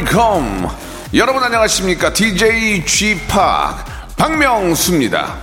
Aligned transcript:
웨이컴 0.00 0.68
여러분 1.14 1.42
안녕하십니까? 1.42 2.12
DJ 2.12 2.84
g 2.86 3.14
p 3.14 3.26
박명수입니다. 4.16 5.36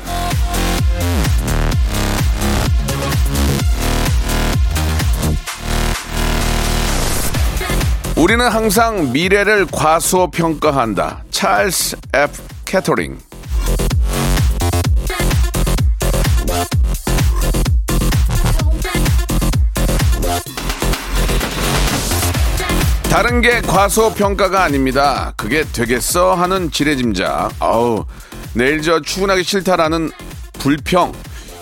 우리는 8.16 8.47
항상 8.47 9.11
미래를 9.11 9.67
과소평가한다. 9.71 11.23
찰스 11.30 11.97
F. 12.13 12.41
캐터링 12.66 13.19
다른 23.09 23.41
게 23.41 23.61
과소평가가 23.61 24.63
아닙니다. 24.63 25.34
그게 25.38 25.63
되겠어 25.63 26.36
하는 26.36 26.69
지레짐작. 26.72 27.55
아우, 27.59 28.05
내일 28.53 28.81
저 28.81 28.99
출근하기 29.02 29.44
싫다라는 29.44 30.11
불평. 30.59 31.14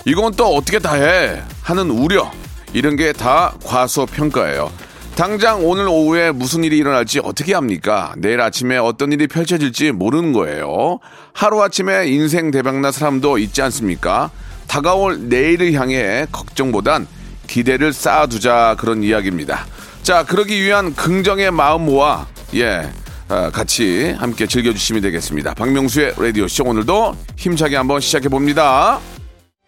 이건 0.06 0.34
또 0.36 0.48
어떻게 0.56 0.80
다 0.80 0.96
해? 0.96 1.42
하는 1.62 1.90
우려. 1.92 2.32
이런 2.74 2.96
게 2.98 3.14
다 3.14 3.54
과소평가예요. 3.64 4.70
당장 5.16 5.66
오늘 5.66 5.88
오후에 5.88 6.32
무슨 6.32 6.66
일이 6.66 6.78
일어날지 6.78 7.22
어떻게 7.24 7.54
합니까? 7.54 8.14
내일 8.18 8.42
아침에 8.42 8.76
어떤 8.78 9.14
일이 9.14 9.28
펼쳐질지 9.28 9.94
모르는 9.94 10.34
거예요. 10.34 11.00
하루아침에 11.34 12.08
인생 12.08 12.52
대박난 12.52 12.92
사람도 12.92 13.38
있지 13.38 13.62
않습니까? 13.62 14.30
다가올 14.68 15.30
내일을 15.30 15.72
향해 15.74 16.26
걱정보단 16.34 17.08
기대를 17.48 17.94
쌓아두자 17.94 18.76
그런 18.78 19.04
이야기입니다. 19.04 19.66
자, 20.06 20.24
그러기 20.24 20.62
위한 20.62 20.94
긍정의 20.94 21.50
마음 21.50 21.86
모아, 21.86 22.28
예, 22.54 22.88
아, 23.28 23.50
같이 23.50 24.12
함께 24.12 24.46
즐겨주시면 24.46 25.02
되겠습니다. 25.02 25.56
박명수의 25.56 26.14
라디오쇼 26.16 26.64
오늘도 26.64 27.18
힘차게 27.36 27.76
한번 27.76 28.02
시작해봅니다. 28.02 29.00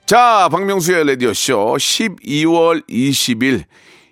자, 0.06 0.48
박명수의 0.52 1.08
라디오쇼 1.08 1.78
12월 1.80 2.88
20일 2.88 3.64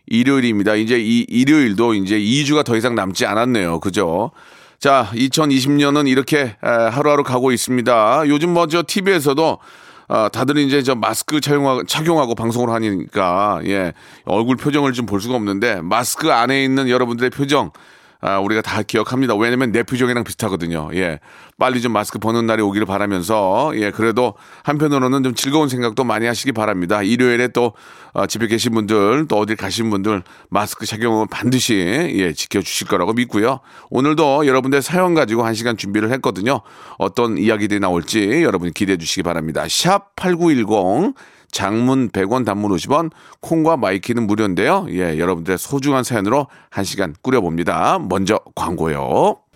일요일입니다. 0.08 0.74
이제 0.74 1.00
이 1.00 1.28
일요일도 1.30 1.94
이제 1.94 2.18
2주가 2.18 2.66
더 2.66 2.76
이상 2.76 2.96
남지 2.96 3.28
않았네요. 3.28 3.80
그죠? 3.80 4.32
자, 4.80 5.12
2020년은 5.14 6.08
이렇게 6.08 6.40
에, 6.40 6.56
하루하루 6.60 7.24
가고 7.24 7.52
있습니다. 7.52 8.24
요즘 8.30 8.50
뭐저 8.50 8.82
TV에서도 8.88 9.60
아, 10.08 10.30
다들 10.30 10.58
이제 10.58 10.84
저 10.84 10.94
마스크 10.96 11.42
착용하고, 11.42 11.84
착용하고 11.86 12.36
방송을 12.36 12.70
하니까, 12.70 13.60
예, 13.66 13.94
얼굴 14.26 14.56
표정을 14.56 14.94
좀 14.94 15.06
볼 15.06 15.22
수가 15.22 15.36
없는데, 15.36 15.82
마스크 15.82 16.32
안에 16.32 16.64
있는 16.64 16.90
여러분들의 16.90 17.30
표정, 17.32 17.72
아, 18.22 18.40
우리가 18.40 18.62
다 18.62 18.82
기억합니다. 18.82 19.36
왜냐면 19.36 19.72
내 19.72 19.84
표정이랑 19.84 20.24
비슷하거든요. 20.24 20.90
예. 20.94 21.20
빨리 21.58 21.82
좀 21.82 21.94
마스크 21.94 22.20
벗는 22.20 22.46
날이 22.46 22.62
오기를 22.62 22.86
바라면서, 22.86 23.72
예, 23.76 23.92
그래도 23.92 24.34
한편으로는 24.64 25.24
좀 25.24 25.36
즐거운 25.36 25.70
생각도 25.70 26.04
많이 26.04 26.26
하시기 26.26 26.52
바랍니다. 26.52 27.02
일요일에 27.02 27.50
또, 27.50 27.74
어, 28.14 28.26
집에 28.26 28.48
계신 28.48 28.74
분들, 28.74 29.28
또 29.28 29.38
어딜 29.38 29.56
가신 29.56 29.90
분들, 29.90 30.24
마스크 30.50 30.86
착용은 30.86 31.28
반드시, 31.28 31.76
예, 31.76 32.34
지켜주실 32.34 32.88
거라고 32.88 33.14
믿고요. 33.14 33.60
오늘도 33.90 34.48
여러분들 34.48 34.82
사연 34.82 35.14
가지고 35.14 35.46
한 35.46 35.54
시간 35.54 35.78
준비를 35.78 36.12
했거든요. 36.14 36.62
어떤 36.98 37.38
이야기들이 37.38 37.80
나올지 37.80 38.44
여러분 38.44 38.72
기대해 38.72 38.98
주시기 38.98 39.24
바랍니다. 39.24 39.66
샵 39.70 40.16
8910, 40.16 41.14
장문 41.52 42.10
100원 42.10 42.46
단문 42.46 42.72
50원 42.72 43.12
콩과 43.42 43.78
마이케이는 43.78 44.28
무료인데요. 44.28 44.88
예, 44.90 45.18
여러분들의 45.18 45.58
소중한 45.58 46.04
사연으로 46.04 46.48
한 46.70 46.84
시간 46.84 47.16
꾸려봅니다. 47.22 48.00
먼저 48.00 48.40
광고요. 48.56 49.38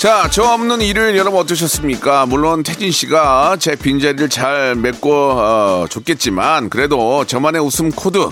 자, 0.00 0.30
저 0.30 0.44
없는 0.44 0.80
일요일 0.80 1.14
여러분 1.18 1.40
어떠셨습니까? 1.40 2.24
물론 2.24 2.62
태진 2.62 2.90
씨가 2.90 3.58
제 3.58 3.76
빈자리를 3.76 4.30
잘 4.30 4.74
메꿔 4.74 5.10
어, 5.10 5.86
줬겠지만 5.88 6.70
그래도 6.70 7.26
저만의 7.26 7.60
웃음 7.60 7.90
코드 7.90 8.30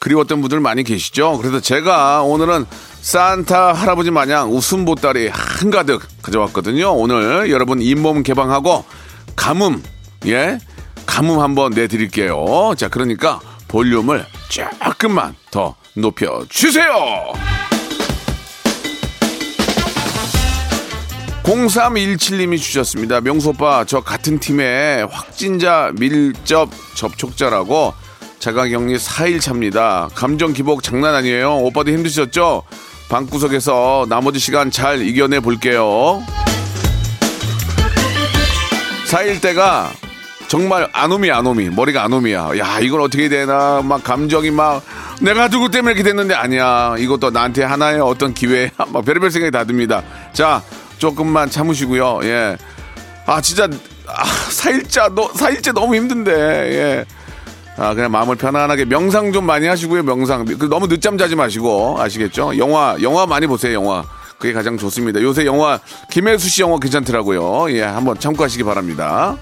그리웠던 0.00 0.40
분들 0.40 0.60
많이 0.60 0.82
계시죠? 0.82 1.36
그래서 1.36 1.60
제가 1.60 2.22
오늘은 2.22 2.64
산타 3.02 3.74
할아버지 3.74 4.10
마냥 4.10 4.50
웃음 4.50 4.86
보따리 4.86 5.28
한가득 5.28 6.00
가져왔거든요. 6.22 6.94
오늘 6.94 7.50
여러분 7.50 7.82
잇몸 7.82 8.22
개방하고 8.22 8.86
가뭄 9.36 9.82
예 10.24 10.58
가뭄 11.04 11.38
한번 11.40 11.72
내드릴게요. 11.72 12.72
자, 12.78 12.88
그러니까 12.88 13.40
볼륨을 13.68 14.24
조금만 14.48 15.36
더 15.50 15.74
높여 15.94 16.46
주세요. 16.48 16.94
0317님이 21.44 22.58
주셨습니다. 22.58 23.20
명수 23.20 23.50
오빠, 23.50 23.84
저 23.84 24.00
같은 24.00 24.38
팀에 24.38 25.02
확진자 25.10 25.92
밀접 25.94 26.70
접촉자라고 26.94 27.92
자가 28.38 28.66
격리 28.66 28.96
4일 28.96 29.40
차입니다. 29.40 30.08
감정 30.14 30.52
기복 30.54 30.82
장난 30.82 31.14
아니에요. 31.14 31.56
오빠도 31.58 31.92
힘드셨죠? 31.92 32.62
방구석에서 33.10 34.06
나머지 34.08 34.38
시간 34.38 34.70
잘 34.70 35.02
이겨내 35.02 35.40
볼게요. 35.40 36.22
4일 39.08 39.40
때가 39.42 39.92
정말 40.48 40.88
아놈이 40.92 41.30
아놈이 41.30 41.70
머리가 41.70 42.04
아놈이야. 42.04 42.58
야 42.58 42.80
이걸 42.80 43.02
어떻게 43.02 43.28
되나 43.28 43.82
막 43.82 44.02
감정이 44.02 44.50
막 44.50 44.82
내가 45.20 45.48
누구 45.48 45.70
때문에 45.70 45.92
이렇게 45.92 46.02
됐는데 46.02 46.34
아니야. 46.34 46.96
이것도 46.98 47.30
나한테 47.30 47.64
하나의 47.64 48.00
어떤 48.00 48.32
기회 48.34 48.70
막 48.92 49.04
별의별 49.04 49.30
생각이 49.30 49.50
다 49.50 49.64
듭니다. 49.64 50.02
자 50.32 50.62
조금만 50.98 51.50
참으시고요. 51.50 52.20
예. 52.24 52.56
아 53.26 53.40
진짜 53.40 53.64
아, 54.06 54.24
4일째 54.24 55.14
너 55.14 55.28
4일째 55.28 55.72
너무 55.72 55.94
힘든데. 55.96 56.32
예. 56.32 57.04
아 57.76 57.92
그냥 57.94 58.10
마음을 58.12 58.36
편안하게 58.36 58.84
명상 58.84 59.32
좀 59.32 59.44
많이 59.46 59.66
하시고요. 59.66 60.02
명상. 60.02 60.44
그 60.44 60.66
너무 60.66 60.86
늦잠 60.88 61.18
자지 61.18 61.34
마시고 61.34 61.96
아시겠죠? 62.00 62.56
영화 62.58 62.96
영화 63.02 63.26
많이 63.26 63.46
보세요. 63.46 63.74
영화. 63.74 64.04
그게 64.38 64.52
가장 64.52 64.76
좋습니다. 64.76 65.22
요새 65.22 65.46
영화 65.46 65.78
김혜수 66.10 66.48
씨 66.48 66.62
영화 66.62 66.78
괜찮더라고요. 66.78 67.70
예, 67.70 67.82
한번 67.82 68.18
참고하시기 68.18 68.62
바랍니다. 68.64 69.36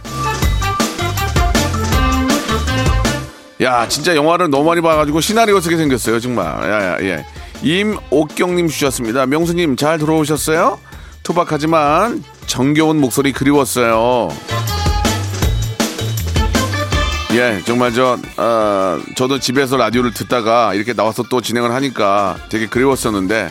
야, 3.63 3.87
진짜 3.89 4.17
영화를 4.17 4.51
너무 4.51 4.65
많이 4.65 4.81
봐가지고 4.81 5.21
시나리오 5.21 5.61
쓰게 5.61 5.77
생겼어요, 5.77 6.19
정말. 6.21 6.47
야, 6.47 6.95
야, 6.95 6.99
예. 7.01 7.25
임옥경님 7.63 8.67
주셨습니다. 8.69 9.27
명수님 9.27 9.77
잘 9.77 9.99
들어오셨어요? 9.99 10.79
투박하지만 11.23 12.23
정겨운 12.47 13.01
목소리 13.01 13.33
그리웠어요. 13.33 14.29
예, 17.35 17.63
정말 17.65 17.93
저, 17.95 18.19
어, 18.37 19.01
저도 19.17 19.39
집에서 19.39 19.79
라디오를 19.79 20.13
듣다가 20.13 20.75
이렇게 20.75 20.93
나와서 20.93 21.23
또 21.31 21.41
진행을 21.41 21.73
하니까 21.73 22.37
되게 22.51 22.67
그리웠었는데 22.67 23.51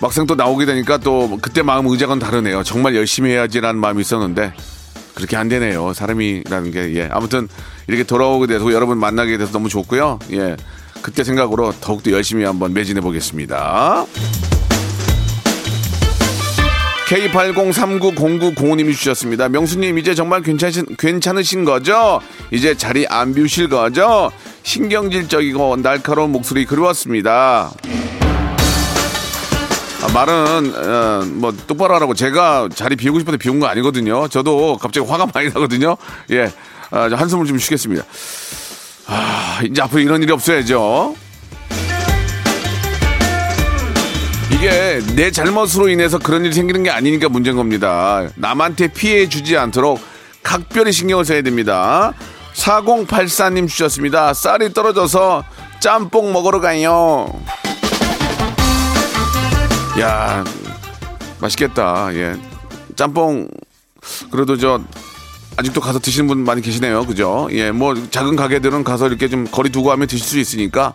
막상 0.00 0.26
또 0.26 0.34
나오게 0.34 0.66
되니까 0.66 0.98
또 0.98 1.38
그때 1.40 1.62
마음 1.62 1.86
의자는 1.86 2.18
다르네요. 2.18 2.64
정말 2.64 2.96
열심히 2.96 3.30
해야지라는 3.30 3.80
마음이 3.80 4.00
있었는데 4.00 4.52
그렇게 5.14 5.36
안 5.36 5.48
되네요. 5.48 5.92
사람이라는 5.92 6.70
게 6.70 6.94
예. 6.96 7.08
아무튼 7.12 7.48
이렇게 7.86 8.02
돌아오게 8.02 8.46
돼서 8.46 8.72
여러분 8.72 8.98
만나게 8.98 9.38
돼서 9.38 9.52
너무 9.52 9.68
좋고요. 9.68 10.18
예. 10.32 10.56
그때 11.02 11.22
생각으로 11.22 11.72
더욱더 11.80 12.10
열심히 12.10 12.44
한번 12.44 12.72
매진해 12.72 13.00
보겠습니다. 13.00 14.06
K80390905님이 17.08 18.92
주셨습니다. 18.94 19.48
명수님, 19.48 19.98
이제 19.98 20.14
정말 20.14 20.42
괜찮으신, 20.42 20.84
괜찮으신 20.98 21.64
거죠? 21.64 22.20
이제 22.50 22.74
자리 22.74 23.06
안 23.08 23.32
비우실 23.32 23.70
거죠? 23.70 24.30
신경질적이고 24.62 25.76
날카로운 25.76 26.32
목소리 26.32 26.66
그리웠습니다. 26.66 27.72
아, 30.00 30.12
말은, 30.12 30.74
어, 30.76 31.24
뭐, 31.32 31.52
똑바로 31.66 31.94
하라고. 31.94 32.12
제가 32.14 32.68
자리 32.74 32.94
비우고 32.94 33.20
싶어서 33.20 33.38
비운 33.38 33.58
거 33.58 33.66
아니거든요. 33.66 34.28
저도 34.28 34.76
갑자기 34.76 35.08
화가 35.08 35.28
많이 35.32 35.48
나거든요. 35.48 35.96
예. 36.30 36.52
아, 36.90 37.08
한숨을 37.10 37.46
좀 37.46 37.58
쉬겠습니다. 37.58 38.04
아, 39.06 39.60
이제 39.64 39.80
앞으로 39.80 40.00
이런 40.02 40.22
일이 40.22 40.30
없어야죠. 40.30 41.16
이게 44.58 45.00
내 45.14 45.30
잘못으로 45.30 45.88
인해서 45.88 46.18
그런 46.18 46.44
일이 46.44 46.52
생기는 46.52 46.82
게 46.82 46.90
아니니까 46.90 47.28
문제인 47.28 47.56
겁니다. 47.56 48.28
남한테 48.34 48.88
피해 48.88 49.28
주지 49.28 49.56
않도록 49.56 50.00
각별히 50.42 50.90
신경을 50.90 51.24
써야 51.24 51.42
됩니다. 51.42 52.12
4084님 52.54 53.68
주셨습니다. 53.68 54.34
쌀이 54.34 54.74
떨어져서 54.74 55.44
짬뽕 55.78 56.32
먹으러 56.32 56.58
가요. 56.58 57.28
야, 60.00 60.42
맛있겠다. 61.40 62.12
예. 62.14 62.36
짬뽕, 62.96 63.48
그래도 64.32 64.56
저, 64.56 64.80
아직도 65.56 65.80
가서 65.80 66.00
드시는 66.00 66.26
분 66.26 66.38
많이 66.42 66.62
계시네요. 66.62 67.06
그죠? 67.06 67.46
예, 67.52 67.70
뭐, 67.70 67.94
작은 68.10 68.34
가게들은 68.34 68.82
가서 68.82 69.06
이렇게 69.06 69.28
좀 69.28 69.46
거리 69.48 69.70
두고 69.70 69.92
하면 69.92 70.08
드실 70.08 70.26
수 70.26 70.36
있으니까, 70.40 70.92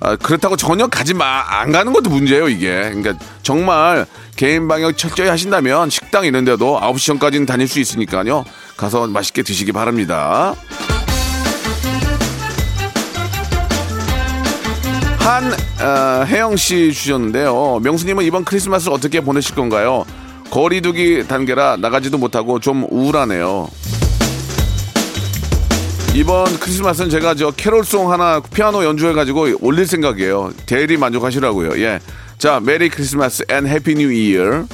아, 0.00 0.16
그렇다고 0.16 0.56
전혀 0.56 0.86
가지 0.86 1.12
마, 1.12 1.44
안 1.46 1.72
가는 1.72 1.92
것도 1.92 2.08
문제예요, 2.10 2.48
이게. 2.48 2.68
그러니까 2.68 3.14
정말 3.42 4.06
개인 4.36 4.68
방역 4.68 4.96
철저히 4.96 5.28
하신다면 5.28 5.90
식당 5.90 6.24
이런 6.24 6.44
데도 6.44 6.78
9시 6.80 7.06
전까지는 7.06 7.46
다닐 7.46 7.66
수 7.66 7.80
있으니까요. 7.80 8.44
가서 8.76 9.06
맛있게 9.08 9.42
드시기 9.42 9.72
바랍니다. 9.72 10.54
한 15.18 15.52
어, 15.52 16.24
혜영 16.24 16.56
씨 16.56 16.92
주셨는데요. 16.92 17.80
명수님은 17.82 18.24
이번 18.24 18.44
크리스마스 18.44 18.88
어떻게 18.88 19.20
보내실 19.20 19.54
건가요? 19.54 20.04
거리두기 20.50 21.26
단계라 21.28 21.76
나가지도 21.76 22.18
못하고 22.18 22.60
좀 22.60 22.86
우울하네요. 22.88 23.68
이번 26.18 26.46
크리스마스는 26.58 27.10
제가 27.10 27.36
저 27.36 27.52
캐롤송 27.52 28.10
하나 28.10 28.40
피아노 28.40 28.84
연주해가지고 28.84 29.50
올릴 29.60 29.86
생각이에요. 29.86 30.50
대리 30.66 30.96
만족하시라고요. 30.96 31.80
예. 31.80 32.00
자, 32.38 32.58
Merry 32.60 32.88
Christmas 32.88 33.44
and 33.48 33.68
Happy 33.68 33.94
New 33.94 34.12
Year. 34.12 34.66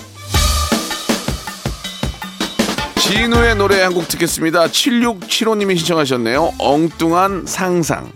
지누의 2.98 3.56
노래 3.56 3.82
한 3.82 3.92
곡 3.92 4.08
듣겠습니다. 4.08 4.68
7675님이 4.68 5.76
신청하셨네요. 5.76 6.54
엉뚱한 6.58 7.44
상상. 7.46 8.10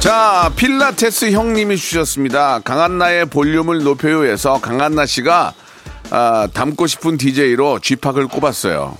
자, 0.00 0.50
필라테스 0.56 1.32
형님이 1.32 1.76
주셨습니다. 1.76 2.60
강한나의 2.60 3.26
볼륨을 3.26 3.82
높여요에서 3.84 4.62
강한나 4.62 5.04
씨가 5.04 5.52
아, 6.08 6.48
닮고 6.54 6.86
싶은 6.86 7.18
DJ로 7.18 7.80
쥐팍을 7.80 8.28
꼽았어요. 8.28 8.96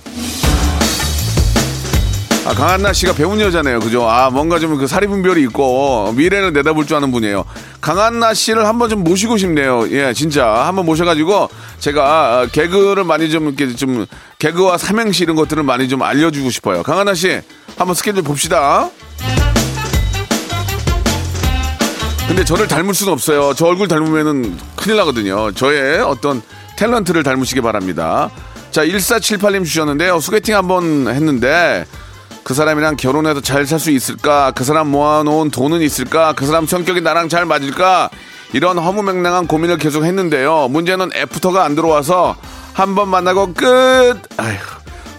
아, 2.45 2.53
강한나 2.53 2.93
씨가 2.93 3.13
배운 3.13 3.39
여자네요. 3.41 3.79
그죠? 3.79 4.07
아, 4.07 4.29
뭔가 4.29 4.59
좀 4.59 4.75
그 4.77 4.85
사리 4.87 5.07
분별이 5.07 5.41
있고 5.43 6.13
미래를 6.15 6.53
내다볼 6.53 6.85
줄 6.85 6.97
아는 6.97 7.11
분이에요. 7.11 7.43
강한나 7.81 8.33
씨를 8.35 8.67
한번 8.67 8.89
좀 8.89 9.03
모시고 9.03 9.37
싶네요. 9.37 9.87
예, 9.91 10.13
진짜. 10.13 10.45
한번 10.67 10.85
모셔가지고 10.85 11.49
제가 11.79 12.03
아, 12.03 12.47
개그를 12.51 13.03
많이 13.03 13.31
좀 13.31 13.47
이렇게 13.47 13.73
좀 13.75 14.05
개그와 14.37 14.77
삼행시 14.77 15.23
이런 15.23 15.35
것들을 15.37 15.63
많이 15.63 15.87
좀 15.87 16.03
알려주고 16.03 16.49
싶어요. 16.51 16.83
강한나 16.83 17.13
씨, 17.15 17.41
한번 17.77 17.95
스케줄 17.95 18.21
봅시다. 18.21 18.89
근데 22.27 22.43
저를 22.43 22.67
닮을 22.67 22.93
수는 22.93 23.13
없어요. 23.13 23.53
저 23.55 23.65
얼굴 23.65 23.87
닮으면은 23.87 24.57
큰일 24.75 24.97
나거든요. 24.97 25.51
저의 25.53 26.01
어떤 26.01 26.41
탤런트를 26.77 27.23
닮으시기 27.23 27.61
바랍니다. 27.61 28.29
자, 28.71 28.83
1478님 28.85 29.63
주셨는데요. 29.63 30.19
소개팅 30.19 30.55
한번 30.55 31.07
했는데 31.07 31.85
그 32.45 32.53
사람이랑 32.53 32.95
결혼해서 32.95 33.41
잘살 33.41 33.79
수 33.79 33.89
있을까? 33.89 34.51
그 34.51 34.63
사람 34.63 34.89
모아놓은 34.91 35.49
돈은 35.49 35.81
있을까? 35.81 36.33
그 36.33 36.45
사람 36.45 36.67
성격이 36.67 37.01
나랑 37.01 37.27
잘 37.27 37.43
맞을까? 37.43 38.11
이런 38.53 38.77
허무맹랑한 38.77 39.47
고민을 39.47 39.79
계속 39.79 40.05
했는데요. 40.05 40.67
문제는 40.69 41.09
애프터가 41.15 41.63
안 41.65 41.73
들어와서 41.73 42.35
한 42.73 42.93
번 42.93 43.09
만나고 43.09 43.55
끝! 43.55 44.21
아휴, 44.37 44.57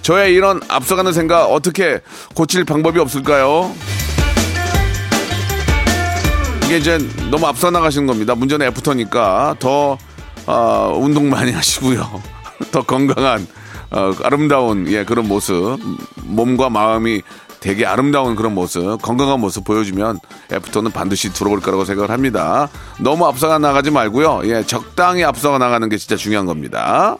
저의 0.02 0.34
이런 0.34 0.60
앞서가는 0.68 1.12
생각 1.12 1.46
어떻게 1.46 2.00
고칠 2.34 2.64
방법이 2.64 3.00
없을까요? 3.00 3.74
이게 6.66 6.76
이제 6.76 6.98
너무 7.32 7.46
앞서 7.46 7.72
나가시는 7.72 8.06
겁니다. 8.06 8.36
문제는 8.36 8.66
애프터니까 8.68 9.56
더 9.58 9.98
어, 10.46 10.96
운동 10.96 11.28
많이 11.28 11.50
하시고요. 11.50 12.22
더 12.70 12.82
건강한 12.82 13.48
어, 13.90 14.12
아름다운 14.22 14.88
예 14.90 15.04
그런 15.04 15.28
모습 15.28 15.78
몸과 16.24 16.70
마음이 16.70 17.22
되게 17.60 17.86
아름다운 17.86 18.36
그런 18.36 18.54
모습 18.54 19.00
건강한 19.02 19.40
모습 19.40 19.64
보여주면 19.64 20.18
애프터는 20.52 20.92
반드시 20.92 21.32
들어올 21.32 21.60
거라고 21.60 21.84
생각을 21.84 22.10
합니다. 22.10 22.68
너무 23.00 23.26
앞서가 23.26 23.58
나가지 23.58 23.90
말고요. 23.90 24.42
예 24.44 24.62
적당히 24.64 25.24
앞서가 25.24 25.58
나가는 25.58 25.88
게 25.88 25.96
진짜 25.96 26.16
중요한 26.16 26.46
겁니다. 26.46 27.16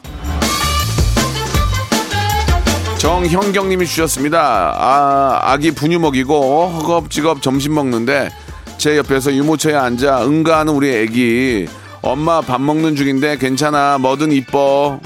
정형경님이 2.99 3.87
주셨습니다. 3.87 4.73
아, 4.75 5.41
아기 5.43 5.71
분유 5.71 6.01
먹이고 6.01 6.69
허겁지겁 6.69 7.43
점심 7.43 7.75
먹는데 7.75 8.31
제 8.79 8.97
옆에서 8.97 9.33
유모차에 9.33 9.75
앉아 9.75 10.25
응가하는 10.25 10.73
우리 10.73 10.91
애기 10.95 11.69
엄마 12.03 12.41
밥 12.41 12.61
먹는 12.61 12.97
중인데 12.97 13.37
괜찮아 13.39 13.99
뭐든 13.99 14.33
이뻐 14.33 15.01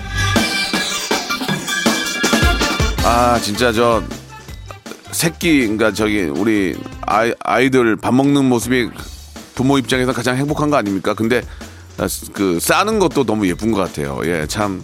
아 3.04 3.38
진짜 3.42 3.72
저 3.72 4.02
새끼 5.10 5.60
그러니까 5.62 5.92
저기 5.92 6.22
우리 6.22 6.76
아이, 7.06 7.32
아이들 7.42 7.96
밥 7.96 8.14
먹는 8.14 8.44
모습이 8.44 8.90
부모 9.54 9.78
입장에서 9.78 10.12
가장 10.12 10.36
행복한 10.36 10.70
거 10.70 10.76
아닙니까? 10.76 11.14
근데 11.14 11.42
아, 11.98 12.06
그 12.32 12.58
싸는 12.60 12.98
것도 12.98 13.24
너무 13.24 13.46
예쁜 13.48 13.72
것 13.72 13.80
같아요. 13.80 14.20
예 14.24 14.46
참 14.46 14.82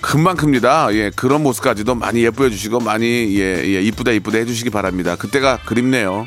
금방 0.00 0.36
큽니다. 0.36 0.88
예 0.94 1.10
그런 1.14 1.42
모습까지도 1.42 1.94
많이 1.94 2.22
예뻐해 2.24 2.50
주시고 2.50 2.80
많이 2.80 3.06
예, 3.38 3.62
예 3.64 3.82
이쁘다 3.82 4.10
이쁘다 4.12 4.38
해주시기 4.38 4.70
바랍니다. 4.70 5.16
그때가 5.16 5.58
그립네요. 5.64 6.26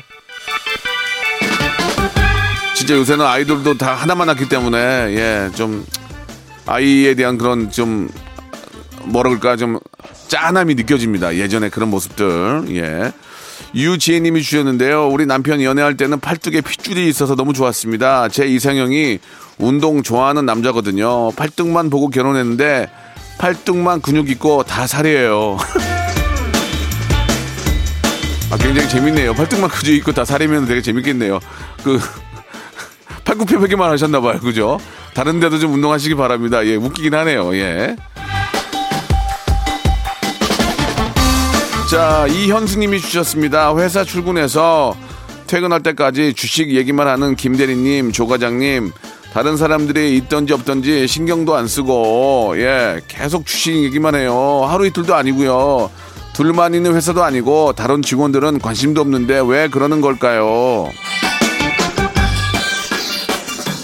진짜 2.74 2.94
요새는 2.96 3.24
아이돌도 3.24 3.76
다 3.78 3.94
하나만 3.94 4.26
낳기 4.28 4.48
때문에 4.48 4.78
예 5.14 5.50
좀 5.54 5.84
아이에 6.66 7.14
대한 7.14 7.38
그런 7.38 7.70
좀 7.70 8.08
뭐라 9.08 9.30
그럴까 9.30 9.56
좀 9.56 9.78
짠함이 10.28 10.74
느껴집니다. 10.74 11.36
예전에 11.36 11.68
그런 11.68 11.90
모습들 11.90 12.64
예. 12.70 13.12
유지혜님이 13.74 14.42
주셨는데요. 14.42 15.08
우리 15.08 15.26
남편 15.26 15.62
연애할 15.62 15.96
때는 15.96 16.20
팔뚝에 16.20 16.60
핏줄이 16.62 17.08
있어서 17.08 17.34
너무 17.34 17.52
좋았습니다. 17.52 18.28
제 18.28 18.46
이상형이 18.46 19.18
운동 19.58 20.02
좋아하는 20.02 20.46
남자거든요. 20.46 21.32
팔뚝만 21.32 21.90
보고 21.90 22.08
결혼했는데 22.08 22.88
팔뚝만 23.38 24.00
근육 24.00 24.30
있고 24.30 24.62
다 24.62 24.86
살이에요. 24.86 25.58
아, 28.50 28.56
굉장히 28.56 28.88
재밌네요. 28.88 29.34
팔뚝만 29.34 29.68
근육 29.68 29.94
있고 29.96 30.12
다 30.12 30.24
살이면 30.24 30.66
되게 30.66 30.80
재밌겠네요. 30.80 31.38
그 31.84 32.00
팔굽혀펴기만 33.24 33.90
하셨나 33.90 34.20
봐요. 34.20 34.38
그죠? 34.40 34.80
다른 35.14 35.38
데도 35.40 35.58
좀 35.58 35.74
운동하시기 35.74 36.14
바랍니다. 36.14 36.64
예, 36.64 36.76
웃기긴 36.76 37.12
하네요. 37.14 37.54
예. 37.56 37.96
자, 41.88 42.26
이현수님이 42.26 43.00
주셨습니다. 43.00 43.74
회사 43.78 44.04
출근해서 44.04 44.94
퇴근할 45.46 45.82
때까지 45.82 46.34
주식 46.34 46.74
얘기만 46.74 47.08
하는 47.08 47.34
김대리님, 47.34 48.12
조과장님, 48.12 48.92
다른 49.32 49.56
사람들이 49.56 50.14
있던지 50.18 50.52
없던지 50.52 51.06
신경도 51.06 51.56
안 51.56 51.66
쓰고, 51.66 52.56
예, 52.58 53.00
계속 53.08 53.46
주식 53.46 53.74
얘기만 53.84 54.14
해요. 54.14 54.66
하루 54.68 54.86
이틀도 54.86 55.14
아니고요. 55.14 55.90
둘만 56.34 56.74
있는 56.74 56.94
회사도 56.94 57.24
아니고, 57.24 57.72
다른 57.72 58.02
직원들은 58.02 58.58
관심도 58.58 59.00
없는데 59.00 59.40
왜 59.46 59.68
그러는 59.68 60.02
걸까요? 60.02 60.90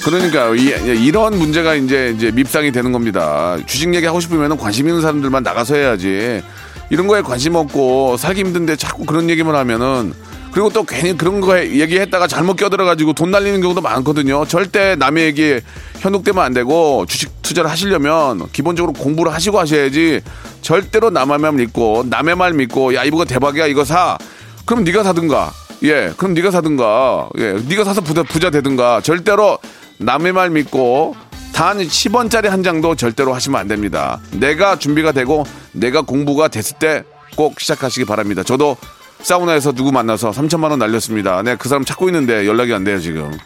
그러니까 0.04 0.54
이, 0.54 1.10
런 1.10 1.38
문제가 1.38 1.74
이제 1.74 2.12
이제 2.14 2.30
밉상이 2.30 2.70
되는 2.70 2.92
겁니다. 2.92 3.56
주식 3.64 3.94
얘기 3.94 4.04
하고 4.04 4.20
싶으면 4.20 4.58
관심 4.58 4.88
있는 4.88 5.00
사람들만 5.00 5.42
나가서 5.42 5.76
해야지. 5.76 6.42
이런 6.90 7.06
거에 7.06 7.22
관심 7.22 7.54
없고 7.54 8.16
살기 8.16 8.40
힘든데 8.40 8.76
자꾸 8.76 9.04
그런 9.04 9.30
얘기만 9.30 9.54
하면은 9.54 10.14
그리고 10.52 10.70
또 10.70 10.84
괜히 10.84 11.16
그런 11.16 11.40
거 11.40 11.58
얘기했다가 11.58 12.28
잘못 12.28 12.54
껴들어가지고 12.54 13.14
돈 13.14 13.32
날리는 13.32 13.60
경우도 13.60 13.80
많거든요. 13.80 14.44
절대 14.46 14.94
남의 14.94 15.24
얘기에 15.24 15.62
현혹되면 15.98 16.44
안 16.44 16.54
되고 16.54 17.04
주식 17.06 17.42
투자를 17.42 17.68
하시려면 17.68 18.48
기본적으로 18.52 18.92
공부를 18.92 19.34
하시고 19.34 19.58
하셔야지 19.58 20.20
절대로 20.62 21.10
남의 21.10 21.38
말 21.38 21.52
믿고 21.52 22.04
남의 22.08 22.36
말 22.36 22.52
믿고 22.52 22.94
야 22.94 23.02
이거가 23.02 23.24
대박이야 23.24 23.66
이거 23.66 23.84
사. 23.84 24.16
그럼 24.64 24.84
네가 24.84 25.02
사든가. 25.02 25.50
예 25.82 26.12
그럼 26.16 26.34
네가 26.34 26.52
사든가. 26.52 27.30
예 27.38 27.54
네가 27.68 27.82
사서 27.82 28.00
부자 28.00 28.22
부자 28.22 28.50
되든가. 28.50 29.00
절대로 29.00 29.58
남의 29.98 30.32
말 30.32 30.50
믿고 30.50 31.16
단 31.54 31.78
10원짜리 31.78 32.48
한 32.48 32.62
장도 32.62 32.96
절대로 32.96 33.32
하시면 33.32 33.60
안 33.60 33.68
됩니다. 33.68 34.20
내가 34.32 34.76
준비가 34.78 35.12
되고 35.12 35.44
내가 35.72 36.02
공부가 36.02 36.48
됐을 36.48 36.78
때 36.78 37.04
꼭 37.36 37.60
시작하시기 37.60 38.04
바랍니다. 38.04 38.42
저도 38.42 38.76
사우나에서 39.20 39.72
누구 39.72 39.92
만나서 39.92 40.30
3천만 40.30 40.70
원 40.70 40.78
날렸습니다. 40.78 41.42
내가 41.42 41.56
그 41.56 41.68
사람 41.68 41.84
찾고 41.84 42.08
있는데 42.08 42.46
연락이 42.46 42.72
안 42.72 42.84
돼요 42.84 43.00
지금. 43.00 43.36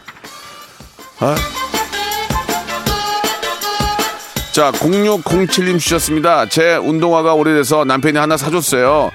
아. 1.20 1.34
자 4.52 4.72
0607님 4.72 5.78
주셨습니다. 5.78 6.48
제 6.48 6.76
운동화가 6.76 7.34
오래돼서 7.34 7.84
남편이 7.84 8.18
하나 8.18 8.36
사줬어요. 8.36 9.10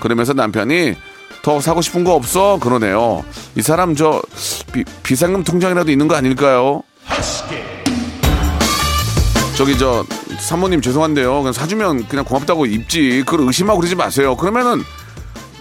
그러면서 0.00 0.32
남편이 0.32 0.94
더 1.42 1.60
사고 1.60 1.82
싶은 1.82 2.02
거 2.02 2.14
없어? 2.14 2.58
그러네요. 2.58 3.24
이 3.56 3.62
사람 3.62 3.94
저 3.94 4.22
비, 4.72 4.84
비상금 5.02 5.44
통장이라도 5.44 5.90
있는 5.90 6.08
거 6.08 6.16
아닐까요? 6.16 6.82
저기 9.56 9.78
저 9.78 10.04
사모님 10.38 10.82
죄송한데요. 10.82 11.38
그냥 11.38 11.52
사주면 11.54 12.08
그냥 12.08 12.26
고맙다고 12.26 12.66
입지. 12.66 13.22
그걸 13.24 13.46
의심하고 13.46 13.80
그러지 13.80 13.94
마세요. 13.94 14.36
그러면은 14.36 14.82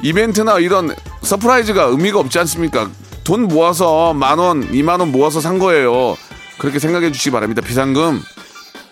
이벤트나 0.02 0.60
이런 0.60 0.94
서프라이즈가 1.22 1.84
의미가 1.84 2.20
없지 2.20 2.38
않습니까? 2.40 2.90
돈 3.24 3.48
모아서 3.48 4.14
만 4.14 4.38
원, 4.38 4.68
이만 4.74 5.00
원 5.00 5.14
모아서 5.14 5.40
산 5.40 5.60
거예요. 5.60 6.18
그렇게 6.58 6.78
생각해 6.78 7.12
주시기 7.14 7.32
바랍니다. 7.32 7.62
비상금 7.62 8.22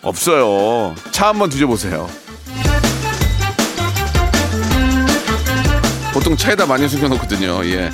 없어요. 0.00 0.94
차 1.10 1.28
한번 1.28 1.50
뒤져보세요. 1.50 2.08
보통 6.14 6.34
차에다 6.34 6.64
많이 6.64 6.88
숨겨놓거든요. 6.88 7.64
예. 7.66 7.90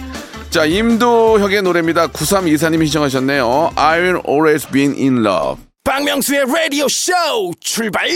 자, 0.50 0.64
임도혁의 0.64 1.62
노래입니다. 1.62 2.06
9324님이 2.08 2.84
신청하셨네요. 2.86 3.72
I 3.74 3.98
will 4.00 4.20
always 4.28 4.68
be 4.68 4.84
in 4.84 5.26
love. 5.26 5.69
박명수의 5.90 6.44
라디오 6.46 6.86
쇼 6.86 7.12
출발 7.58 8.08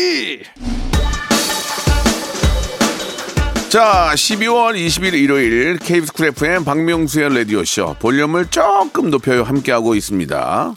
자, 3.69 4.13
12월 4.15 4.77
20일 4.77 5.15
일요일 5.15 5.79
KBS 5.79 6.13
쿨 6.13 6.27
FM 6.29 6.65
박명수의 6.65 7.35
라디오 7.35 7.65
쇼 7.65 7.97
볼륨을 7.99 8.47
조금 8.47 9.11
높여요 9.11 9.43
함께하고 9.43 9.97
있습니다. 9.97 10.75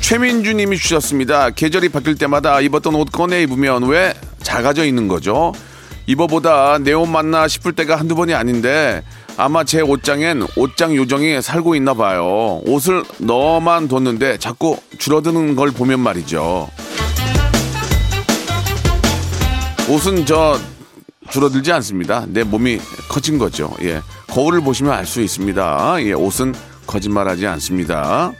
최민주 0.00 0.52
님이 0.52 0.76
주셨습니다. 0.76 1.50
계절이 1.50 1.90
바뀔 1.90 2.16
때마다 2.16 2.60
입었던 2.60 2.92
옷 2.96 3.12
꺼내 3.12 3.44
입으면 3.44 3.84
왜 3.84 4.14
작아져 4.42 4.84
있는 4.84 5.06
거죠? 5.06 5.52
입어보다 6.06 6.78
내 6.78 6.92
옷 6.92 7.08
맞나 7.08 7.48
싶을 7.48 7.72
때가 7.72 7.96
한두 7.96 8.14
번이 8.14 8.34
아닌데 8.34 9.02
아마 9.36 9.64
제 9.64 9.80
옷장엔 9.80 10.46
옷장 10.56 10.94
요정이 10.94 11.40
살고 11.40 11.74
있나 11.74 11.94
봐요. 11.94 12.60
옷을 12.66 13.02
너만 13.18 13.88
뒀는데 13.88 14.38
자꾸 14.38 14.76
줄어드는 14.98 15.56
걸 15.56 15.70
보면 15.70 16.00
말이죠. 16.00 16.68
옷은 19.88 20.26
저 20.26 20.58
줄어들지 21.30 21.72
않습니다. 21.72 22.24
내 22.28 22.44
몸이 22.44 22.78
커진 23.08 23.38
거죠. 23.38 23.74
예. 23.82 24.00
거울을 24.28 24.60
보시면 24.60 24.92
알 24.92 25.06
수 25.06 25.20
있습니다. 25.22 25.96
예, 26.00 26.12
옷은 26.12 26.54
거짓말하지 26.86 27.46
않습니다. 27.46 28.32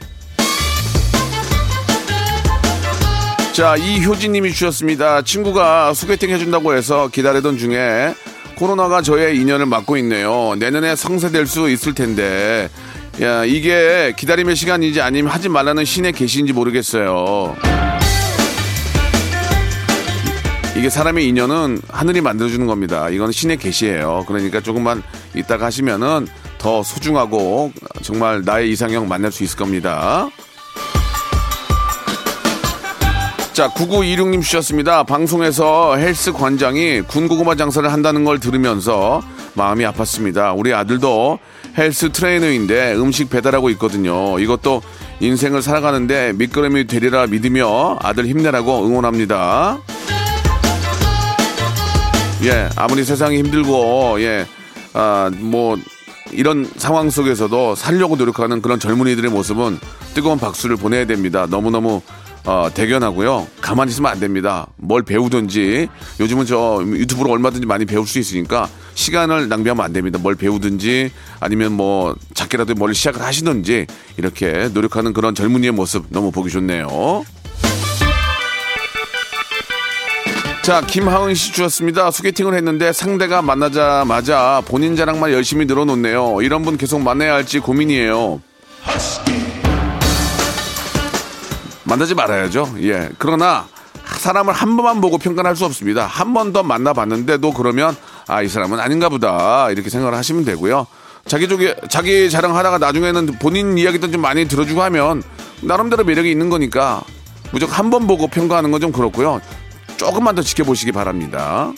자, 3.52 3.76
이효진 3.76 4.32
님이 4.32 4.50
주셨습니다. 4.50 5.20
친구가 5.20 5.92
소개팅 5.92 6.30
해준다고 6.30 6.74
해서 6.74 7.08
기다리던 7.08 7.58
중에 7.58 8.14
코로나가 8.56 9.02
저의 9.02 9.36
인연을 9.36 9.66
막고 9.66 9.98
있네요. 9.98 10.54
내년에 10.58 10.96
성사될 10.96 11.46
수 11.46 11.68
있을 11.68 11.94
텐데. 11.94 12.70
야, 13.20 13.44
이게 13.44 14.14
기다림의 14.16 14.56
시간인지 14.56 15.02
아니면 15.02 15.30
하지 15.30 15.50
말라는 15.50 15.84
신의 15.84 16.12
계시인지 16.12 16.54
모르겠어요. 16.54 17.54
이게 20.74 20.88
사람의 20.88 21.28
인연은 21.28 21.82
하늘이 21.90 22.22
만들어주는 22.22 22.66
겁니다. 22.66 23.10
이건 23.10 23.32
신의 23.32 23.58
계시예요. 23.58 24.24
그러니까 24.26 24.62
조금만 24.62 25.02
이따가 25.34 25.66
하시면은 25.66 26.26
더 26.56 26.82
소중하고 26.82 27.70
정말 28.00 28.40
나의 28.46 28.70
이상형 28.70 29.08
만날 29.08 29.30
수 29.30 29.44
있을 29.44 29.58
겁니다. 29.58 30.30
자, 33.52 33.68
9926님 33.68 34.40
주셨습니다. 34.40 35.02
방송에서 35.02 35.96
헬스 35.96 36.32
관장이 36.32 37.02
군고구마 37.02 37.54
장사를 37.54 37.92
한다는 37.92 38.24
걸 38.24 38.40
들으면서 38.40 39.20
마음이 39.52 39.84
아팠습니다. 39.84 40.58
우리 40.58 40.72
아들도 40.72 41.38
헬스 41.76 42.10
트레이너인데 42.12 42.94
음식 42.94 43.28
배달하고 43.28 43.68
있거든요. 43.70 44.38
이것도 44.38 44.80
인생을 45.20 45.60
살아가는데 45.60 46.32
미끄럼이 46.32 46.86
되리라 46.86 47.26
믿으며 47.26 47.98
아들 48.00 48.26
힘내라고 48.26 48.86
응원합니다. 48.86 49.78
예, 52.44 52.70
아무리 52.74 53.04
세상이 53.04 53.36
힘들고, 53.36 54.20
예, 54.22 54.46
아, 54.94 55.30
뭐, 55.38 55.76
이런 56.32 56.68
상황 56.76 57.10
속에서도 57.10 57.74
살려고 57.74 58.16
노력하는 58.16 58.62
그런 58.62 58.80
젊은이들의 58.80 59.30
모습은 59.30 59.78
뜨거운 60.14 60.38
박수를 60.38 60.76
보내야 60.76 61.04
됩니다. 61.04 61.46
너무너무 61.48 62.00
어, 62.44 62.68
대견하고요. 62.74 63.46
가만히 63.60 63.90
있으면 63.92 64.10
안 64.10 64.18
됩니다. 64.18 64.66
뭘 64.76 65.02
배우든지 65.02 65.88
요즘은 66.20 66.46
저 66.46 66.82
유튜브로 66.84 67.30
얼마든지 67.30 67.66
많이 67.66 67.84
배울 67.84 68.06
수 68.06 68.18
있으니까 68.18 68.68
시간을 68.94 69.48
낭비하면 69.48 69.84
안 69.84 69.92
됩니다. 69.92 70.18
뭘 70.18 70.34
배우든지 70.34 71.12
아니면 71.40 71.72
뭐 71.72 72.16
작게라도 72.34 72.74
뭘 72.74 72.94
시작을 72.94 73.22
하시든지 73.22 73.86
이렇게 74.16 74.68
노력하는 74.72 75.12
그런 75.12 75.34
젊은이의 75.34 75.72
모습 75.72 76.06
너무 76.08 76.30
보기 76.30 76.50
좋네요. 76.50 77.24
자, 80.62 80.80
김하은 80.80 81.34
씨 81.34 81.52
주셨습니다. 81.52 82.12
소개팅을 82.12 82.54
했는데 82.54 82.92
상대가 82.92 83.42
만나자마자 83.42 84.62
본인 84.66 84.94
자랑만 84.94 85.32
열심히 85.32 85.66
늘어놓네요. 85.66 86.40
이런 86.42 86.62
분 86.62 86.76
계속 86.76 87.00
만나야 87.00 87.34
할지 87.34 87.58
고민이에요. 87.58 88.40
만나지 91.92 92.14
말아야죠. 92.14 92.74
예. 92.80 93.10
그러나 93.18 93.66
사람을 94.06 94.54
한 94.54 94.76
번만 94.78 95.00
보고 95.02 95.18
평가를 95.18 95.48
할 95.50 95.56
수 95.56 95.66
없습니다. 95.66 96.06
한 96.06 96.32
번 96.32 96.52
더 96.54 96.62
만나봤는데도 96.62 97.52
그러면 97.52 97.94
아, 98.28 98.40
이 98.40 98.48
사람은 98.48 98.80
아닌가 98.80 99.10
보다. 99.10 99.70
이렇게 99.70 99.90
생각을 99.90 100.16
하시면 100.16 100.44
되고요. 100.46 100.86
자기 101.26 101.48
쪽에, 101.48 101.76
자기 101.90 102.30
자랑하다가 102.30 102.78
나중에는 102.78 103.26
본인 103.40 103.76
이야기도 103.76 104.10
좀 104.10 104.22
많이 104.22 104.48
들어주고 104.48 104.82
하면 104.84 105.22
나름대로 105.60 106.02
매력이 106.04 106.30
있는 106.30 106.48
거니까 106.48 107.02
무조건 107.52 107.76
한 107.76 107.90
번 107.90 108.06
보고 108.06 108.26
평가하는 108.26 108.70
건 108.70 108.80
좀 108.80 108.90
그렇고요. 108.90 109.40
조금만 109.98 110.34
더 110.34 110.40
지켜보시기 110.42 110.92
바랍니다. 110.92 111.72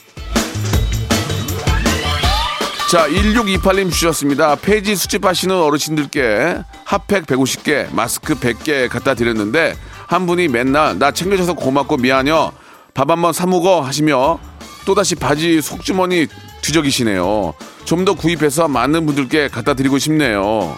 자, 2.90 3.09
1628님 3.09 3.90
주셨습니다. 3.90 4.54
폐지 4.54 4.94
수집하시는 4.94 5.54
어르신들께 5.56 6.59
핫팩 6.85 7.26
150개, 7.26 7.92
마스크 7.92 8.35
100개 8.37 8.88
갖다 8.88 9.14
드렸는데 9.14 9.75
한 10.14 10.26
분이 10.26 10.47
맨날 10.47 10.97
나 10.97 11.11
챙겨줘서 11.11 11.54
고맙고 11.54 11.97
미안해요. 11.97 12.52
밥 12.94 13.11
한번 13.11 13.33
사먹어 13.33 13.80
하시며 13.80 14.38
또다시 14.87 15.16
바지 15.16 15.61
속주머니 15.61 16.28
뒤적이시네요. 16.62 17.52
좀 17.85 18.04
더 18.04 18.14
구입해서 18.14 18.68
많은 18.68 19.06
분들께 19.06 19.49
갖다 19.49 19.75
드리고 19.75 19.99
싶네요. 19.99 20.76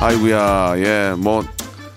아이구야, 0.00 0.74
예, 0.76 1.14
뭐 1.16 1.42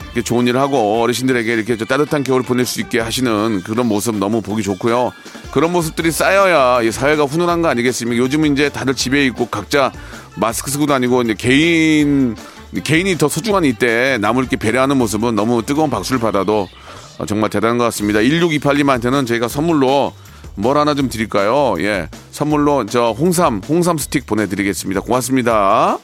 이렇게 0.06 0.22
좋은 0.22 0.48
일을 0.48 0.60
하고 0.60 1.02
어르신들에게 1.02 1.54
이렇게 1.54 1.76
저 1.76 1.84
따뜻한 1.84 2.24
겨울 2.24 2.44
보낼 2.44 2.66
수 2.66 2.80
있게 2.80 3.00
하시는 3.02 3.62
그런 3.64 3.88
모습 3.88 4.16
너무 4.16 4.42
보기 4.42 4.64
좋고요. 4.64 5.12
그런 5.52 5.74
모습들이 5.74 6.12
쌓여야 6.12 6.82
이 6.82 6.92
사회가 6.92 7.26
훈훈한 7.26 7.62
거 7.62 7.68
아니겠습니까? 7.68 8.24
요즘은 8.24 8.54
이제 8.54 8.70
다들 8.70 8.96
집에 8.96 9.26
있고 9.28 9.48
각자 9.48 9.92
마스크 10.36 10.72
쓰고 10.72 10.86
다니고 10.86 11.24
이제 11.24 11.34
개인 11.34 12.36
개인이 12.80 13.18
더 13.18 13.28
소중한 13.28 13.66
이때 13.66 14.18
남을 14.22 14.44
이렇게 14.44 14.56
배려하는 14.56 14.98
모습은 14.98 15.36
너무 15.36 15.62
뜨거운 15.64 15.90
박수를 15.90 16.22
받아도 16.22 16.70
어, 17.18 17.26
정말 17.26 17.50
대단한 17.50 17.78
것 17.78 17.84
같습니다. 17.86 18.20
1628님한테는 18.20 19.28
저희가 19.28 19.48
선물로 19.48 20.14
뭘 20.56 20.78
하나 20.78 20.94
좀 20.96 21.10
드릴까요? 21.10 21.76
예. 21.80 22.10
선물로 22.32 22.86
저 22.86 23.12
홍삼, 23.12 23.62
홍삼 23.68 23.98
스틱 23.98 24.26
보내드리겠습니다. 24.26 25.02
고맙습니다. 25.02 25.98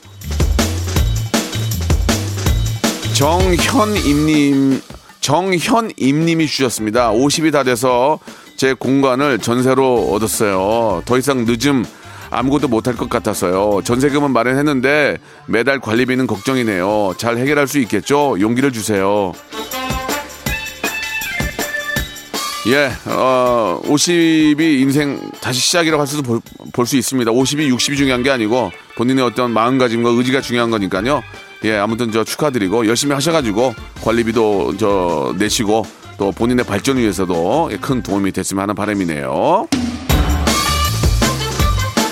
정현임님, 3.13 4.81
정현임님이 5.21 6.47
주셨습니다. 6.47 7.11
50이 7.11 7.51
다 7.51 7.63
돼서 7.63 8.19
제 8.57 8.73
공간을 8.73 9.39
전세로 9.39 10.11
얻었어요. 10.11 11.01
더 11.05 11.17
이상 11.17 11.45
늦음 11.45 11.83
아무것도 12.29 12.67
못할 12.67 12.95
것 12.95 13.09
같아서요. 13.09 13.81
전세금은 13.83 14.31
마련했는데 14.31 15.17
매달 15.47 15.79
관리비는 15.79 16.27
걱정이네요. 16.27 17.13
잘 17.17 17.37
해결할 17.37 17.67
수 17.67 17.79
있겠죠? 17.79 18.37
용기를 18.39 18.71
주세요. 18.71 19.33
예, 22.67 22.91
어, 23.05 23.79
50이 23.85 24.81
인생 24.81 25.31
다시 25.39 25.61
시작이라고 25.61 26.01
할 26.01 26.07
수도 26.07 26.41
볼수 26.73 26.97
있습니다. 26.97 27.31
50이 27.31 27.73
60이 27.73 27.95
중요한 27.95 28.23
게 28.23 28.29
아니고 28.29 28.71
본인의 28.97 29.23
어떤 29.23 29.51
마음가짐과 29.51 30.09
의지가 30.09 30.41
중요한 30.41 30.69
거니까요. 30.69 31.23
예, 31.63 31.77
아무튼 31.77 32.11
저 32.11 32.25
축하드리고 32.25 32.85
열심히 32.87 33.13
하셔가지고 33.13 33.73
관리비도 34.03 34.75
저 34.77 35.33
내시고 35.37 35.85
또 36.17 36.31
본인의 36.33 36.65
발전 36.65 36.97
위해서도 36.97 37.71
큰 37.79 38.03
도움이 38.03 38.33
됐으면 38.33 38.63
하는 38.63 38.75
바람이네요. 38.75 39.67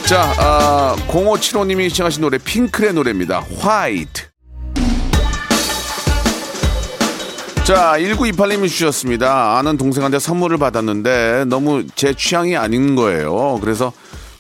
자, 0.08 0.32
아, 0.38 0.96
0575님이 1.08 1.90
시청하신 1.90 2.22
노래 2.22 2.38
핑클의 2.38 2.94
노래입니다. 2.94 3.44
화이트. 3.58 4.22
자, 7.64 7.96
1928님이 7.98 8.70
주셨습니다. 8.70 9.58
아는 9.58 9.78
동생한테 9.78 10.20
선물을 10.20 10.60
받았는데 10.60 11.46
너무 11.48 11.88
제 11.96 12.14
취향이 12.14 12.56
아닌 12.56 12.96
거예요. 12.96 13.58
그래서 13.62 13.92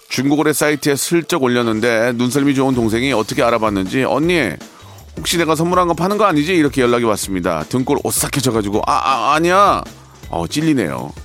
중고거래 0.09 0.53
사이트에 0.53 0.95
슬쩍 0.95 1.41
올렸는데 1.41 2.11
눈썰미 2.13 2.53
좋은 2.53 2.75
동생이 2.75 3.11
어떻게 3.13 3.41
알아봤는지 3.41 4.03
언니 4.03 4.51
혹시 5.17 5.39
내가 5.39 5.55
선물한 5.55 5.87
거 5.87 5.95
파는 5.95 6.19
거 6.19 6.25
아니지? 6.25 6.53
이렇게 6.53 6.83
연락이 6.83 7.05
왔습니다. 7.05 7.63
등골 7.69 7.97
오싹해져가지고 8.03 8.83
아, 8.85 8.93
아 8.93 9.33
아니야. 9.33 9.83
어 10.29 10.45
찔리네요. 10.45 11.24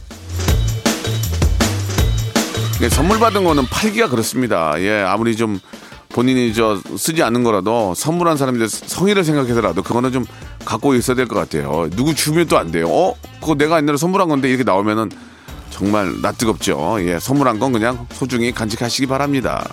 네, 2.80 2.88
선물 2.88 3.18
받은 3.18 3.44
거는 3.44 3.66
팔기가 3.66 4.08
그렇습니다. 4.08 4.74
예, 4.80 5.02
아무리 5.02 5.36
좀 5.36 5.60
본인이 6.08 6.54
저 6.54 6.80
쓰지 6.96 7.22
않는 7.22 7.44
거라도 7.44 7.94
선물한 7.94 8.36
사람들 8.36 8.68
성의를 8.68 9.22
생각해서라도 9.22 9.82
그거는 9.82 10.12
좀 10.12 10.24
갖고 10.64 10.94
있어야 10.94 11.14
될 11.14 11.26
것 11.28 11.34
같아요. 11.36 11.88
누구 11.94 12.14
주면 12.14 12.46
또 12.48 12.56
안 12.58 12.70
돼요. 12.70 12.88
어? 12.88 13.14
그거 13.40 13.54
내가 13.54 13.76
옛날에 13.76 13.96
선물한 13.98 14.28
건데 14.28 14.48
이렇게 14.48 14.64
나오면은 14.64 15.10
정말 15.70 16.20
낯뜨겁죠. 16.22 16.96
예, 17.00 17.18
선물한 17.20 17.58
건 17.58 17.72
그냥 17.72 18.06
소중히 18.12 18.50
간직하시기 18.52 19.06
바랍니다. 19.06 19.68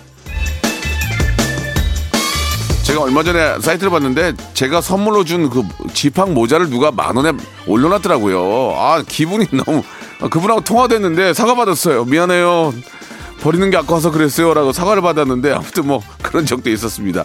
제가 2.84 3.02
얼마 3.02 3.22
전에 3.22 3.58
사이트를 3.60 3.90
봤는데 3.90 4.34
제가 4.54 4.80
선물로 4.80 5.24
준 5.24 5.50
그 5.50 5.62
지팡 5.92 6.34
모자를 6.34 6.70
누가 6.70 6.90
만 6.90 7.16
원에 7.16 7.32
올려놨더라고요. 7.66 8.74
아 8.76 9.02
기분이 9.06 9.46
너무 9.64 9.82
그분하고 10.30 10.60
통화됐는데 10.62 11.32
사과 11.34 11.54
받았어요. 11.54 12.04
미안해요. 12.04 12.72
버리는 13.40 13.70
게 13.70 13.76
아까워서 13.76 14.10
그랬어요라고 14.10 14.72
사과를 14.72 15.02
받았는데 15.02 15.52
아무튼 15.52 15.86
뭐 15.86 16.02
그런 16.22 16.44
적도 16.46 16.70
있었습니다. 16.70 17.24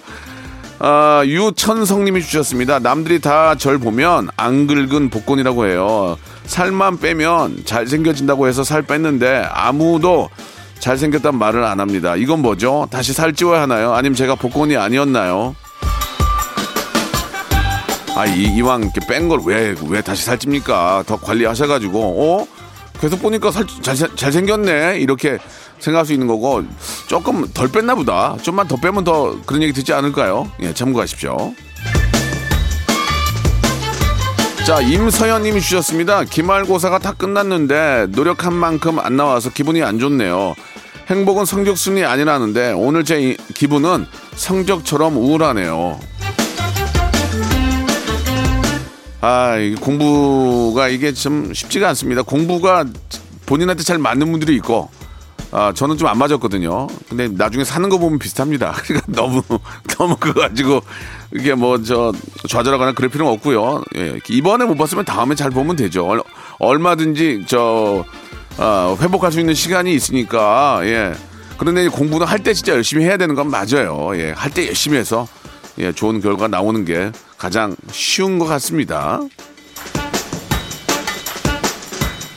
아, 0.79 1.21
유천성님이 1.25 2.21
주셨습니다. 2.23 2.79
남들이 2.79 3.19
다 3.19 3.55
절 3.55 3.77
보면 3.77 4.29
안 4.35 4.67
긁은 4.67 5.09
복권이라고 5.09 5.67
해요. 5.67 6.17
살만 6.45 6.99
빼면 6.99 7.63
잘생겨진다고 7.65 8.47
해서 8.47 8.63
살 8.63 8.81
뺐는데 8.81 9.47
아무도 9.51 10.29
잘생겼단 10.79 11.37
말을 11.37 11.63
안 11.63 11.79
합니다. 11.79 12.15
이건 12.17 12.41
뭐죠? 12.41 12.87
다시 12.91 13.13
살 13.13 13.33
찌워야 13.33 13.61
하나요? 13.61 13.93
아니면 13.93 14.15
제가 14.15 14.35
복권이 14.35 14.75
아니었나요? 14.75 15.55
아, 18.15 18.25
이, 18.25 18.43
이왕 18.57 18.81
이렇게 18.83 18.99
뺀 19.07 19.27
걸 19.29 19.39
왜, 19.45 19.75
왜 19.87 20.01
다시 20.01 20.23
살찝니까? 20.25 21.03
더 21.07 21.17
관리하셔가지고, 21.17 21.99
어? 21.99 22.47
계속 22.99 23.21
보니까 23.21 23.49
살, 23.51 23.65
잘, 23.81 23.95
잘생겼네. 24.15 24.99
이렇게 24.99 25.39
생각할 25.83 26.05
수 26.05 26.13
있는 26.13 26.27
거고, 26.27 26.63
조금 27.07 27.45
덜 27.53 27.67
뺐나 27.67 27.93
보다. 27.95 28.37
좀만 28.41 28.67
더 28.67 28.77
빼면 28.77 29.03
더 29.03 29.37
그런 29.45 29.61
얘기 29.61 29.73
듣지 29.73 29.91
않을까요? 29.91 30.49
예, 30.61 30.73
참고하십시오. 30.73 31.53
자, 34.65 34.79
임서연 34.79 35.43
님이 35.43 35.59
주셨습니다. 35.59 36.23
기말고사가 36.23 36.99
다 36.99 37.11
끝났는데 37.11 38.07
노력한 38.11 38.53
만큼 38.53 38.97
안 38.99 39.17
나와서 39.17 39.49
기분이 39.49 39.83
안 39.83 39.99
좋네요. 39.99 40.55
행복은 41.07 41.43
성적 41.43 41.77
순이 41.77 42.05
아니라는데 42.05 42.71
오늘 42.71 43.03
제 43.03 43.35
기분은 43.53 44.05
성적처럼 44.35 45.17
우울하네요. 45.17 45.99
아, 49.19 49.55
공부가 49.81 50.87
이게 50.87 51.11
좀 51.13 51.53
쉽지가 51.53 51.89
않습니다. 51.89 52.21
공부가 52.21 52.85
본인한테 53.45 53.83
잘 53.83 53.97
맞는 53.97 54.31
분들이 54.31 54.55
있고, 54.55 54.89
아, 55.55 55.71
저는 55.71 55.97
좀 55.97 56.07
안 56.09 56.17
맞았거든요. 56.17 56.87
근데 57.09 57.27
나중에 57.27 57.63
사는 57.63 57.87
거 57.87 57.97
보면 57.99 58.17
비슷합니다. 58.17 58.73
그러니까 58.85 59.05
너무, 59.11 59.41
너무 59.97 60.17
그거 60.17 60.41
가지고, 60.41 60.81
이게 61.35 61.53
뭐, 61.53 61.81
저, 61.83 62.11
좌절하거나 62.49 62.93
그럴 62.93 63.09
필요는 63.09 63.31
없고요. 63.33 63.83
예, 63.95 64.19
이번에 64.29 64.65
못 64.65 64.75
봤으면 64.75 65.05
다음에 65.05 65.35
잘 65.35 65.51
보면 65.51 65.75
되죠. 65.75 66.05
얼, 66.07 66.23
얼마든지, 66.59 67.45
저, 67.47 68.03
아, 68.57 68.95
회복할 68.99 69.31
수 69.31 69.39
있는 69.39 69.53
시간이 69.53 69.93
있으니까, 69.93 70.81
예. 70.85 71.13
그런데 71.57 71.87
공부는 71.87 72.25
할 72.25 72.39
때 72.39 72.53
진짜 72.53 72.73
열심히 72.73 73.03
해야 73.05 73.15
되는 73.17 73.35
건 73.35 73.49
맞아요. 73.51 74.11
예, 74.15 74.31
할 74.31 74.51
때 74.51 74.67
열심히 74.67 74.97
해서, 74.97 75.27
예, 75.77 75.91
좋은 75.91 76.19
결과 76.19 76.47
나오는 76.47 76.83
게 76.83 77.11
가장 77.37 77.75
쉬운 77.91 78.39
것 78.39 78.45
같습니다. 78.45 79.19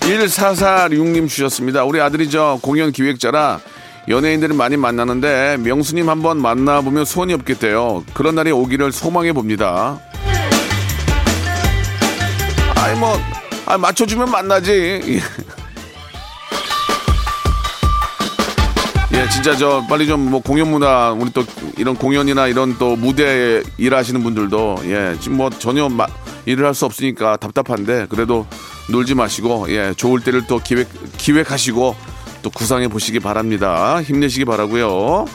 1446님 0.07 1.29
주셨습니다. 1.29 1.85
우리 1.85 2.01
아들이 2.01 2.31
저 2.31 2.59
공연 2.63 2.93
기획자라 2.93 3.61
연예인들을 4.09 4.55
많이 4.55 4.77
만나는데 4.77 5.57
명수님 5.61 6.09
한번 6.09 6.41
만나보면 6.41 7.05
소원이 7.05 7.35
없겠대요. 7.35 8.05
그런 8.15 8.37
날이 8.37 8.53
오기를 8.53 8.93
소망해 8.93 9.33
봅니다. 9.33 10.01
아이 12.77 12.97
뭐 12.99 13.19
아, 13.67 13.77
맞춰주면 13.77 14.31
만나지. 14.31 15.21
예, 19.13 19.29
진짜 19.31 19.57
저 19.57 19.83
빨리 19.89 20.07
좀 20.07 20.21
뭐 20.31 20.41
공연 20.41 20.71
문화 20.71 21.11
우리 21.11 21.33
또 21.33 21.43
이런 21.79 21.97
공연이나 21.97 22.47
이런 22.47 22.77
또 22.79 22.95
무대 22.97 23.63
일하시는 23.77 24.23
분들도 24.23 24.77
예 24.85 25.17
지금 25.21 25.39
뭐 25.39 25.51
전혀 25.51 25.89
마, 25.89 26.07
일을 26.45 26.65
할 26.67 26.75
수 26.75 26.85
없으니까 26.85 27.37
답답한데 27.39 28.07
그래도 28.09 28.47
놀지 28.89 29.15
마시고 29.15 29.67
예 29.71 29.95
좋을 29.97 30.21
때를 30.21 30.47
또 30.47 30.59
기획 30.59 30.89
기획하시고 31.19 31.97
또 32.43 32.51
구상해 32.51 32.89
보시기 32.89 33.21
바랍니다. 33.21 34.01
힘내시기 34.03 34.45
바라고요. 34.45 35.27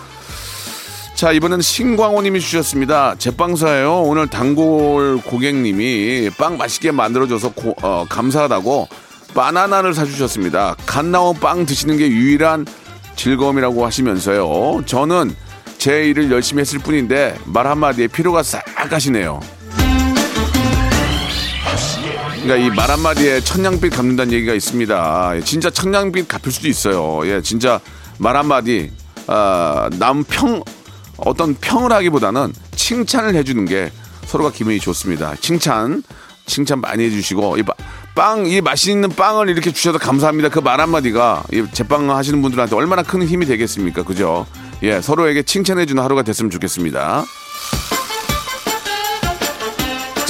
자 1.15 1.31
이번에는 1.31 1.61
신광호님이 1.61 2.39
주셨습니다. 2.39 3.15
제빵사예요. 3.17 4.03
오늘 4.03 4.27
단골 4.27 5.21
고객님이 5.21 6.31
빵 6.37 6.57
맛있게 6.57 6.91
만들어줘서 6.91 7.51
고, 7.51 7.75
어, 7.81 8.05
감사하다고 8.09 8.87
바나나를 9.33 9.93
사주셨습니다. 9.93 10.75
갓 10.85 11.05
나온 11.05 11.39
빵 11.39 11.65
드시는 11.65 11.97
게 11.97 12.07
유일한 12.07 12.65
즐거움이라고 13.15 13.85
하시면서요. 13.85 14.83
저는 14.85 15.35
제 15.77 16.05
일을 16.05 16.31
열심히 16.31 16.61
했을 16.61 16.79
뿐인데 16.79 17.37
말 17.45 17.67
한마디에 17.67 18.07
피로가 18.07 18.43
싹 18.43 18.63
가시네요. 18.89 19.39
그러니까 22.43 22.55
이 22.67 22.75
말 22.75 22.89
한마디에 22.89 23.41
천냥빛 23.41 23.93
갚는다는 23.93 24.33
얘기가 24.33 24.53
있습니다. 24.53 25.33
예, 25.37 25.41
진짜 25.41 25.69
천냥빛 25.69 26.27
갚을 26.27 26.51
수도 26.51 26.67
있어요. 26.67 27.21
예, 27.29 27.41
진짜 27.41 27.79
말 28.17 28.35
한마디, 28.35 28.91
아, 29.27 29.89
남 29.99 30.23
평, 30.23 30.63
어떤 31.17 31.53
평을 31.55 31.91
하기보다는 31.91 32.53
칭찬을 32.75 33.35
해주는 33.35 33.65
게 33.65 33.91
서로가 34.25 34.51
기분이 34.51 34.79
좋습니다. 34.79 35.35
칭찬, 35.39 36.01
칭찬 36.47 36.81
많이 36.81 37.03
해주시고, 37.05 37.57
이 37.57 37.63
빵, 38.15 38.45
이 38.47 38.59
맛있는 38.59 39.09
빵을 39.09 39.47
이렇게 39.49 39.71
주셔서 39.71 39.97
감사합니다. 39.97 40.49
그 40.49 40.59
말 40.61 40.81
한마디가 40.81 41.43
이 41.53 41.63
제빵 41.71 42.09
하시는 42.11 42.41
분들한테 42.41 42.75
얼마나 42.75 43.03
큰 43.03 43.25
힘이 43.25 43.45
되겠습니까? 43.45 44.03
그죠? 44.03 44.45
예, 44.83 44.99
서로에게 44.99 45.43
칭찬해주는 45.43 46.01
하루가 46.03 46.23
됐으면 46.23 46.49
좋겠습니다. 46.49 47.23